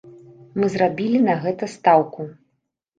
[0.61, 2.31] Мы зрабілі на гэта стаўку.